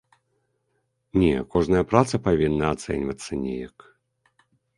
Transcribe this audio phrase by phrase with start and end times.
[1.23, 3.77] Не, кожная праца павінна ацэньвацца неяк.